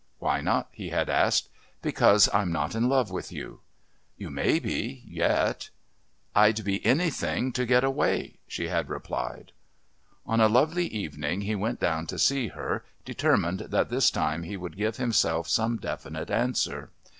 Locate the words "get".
7.67-7.83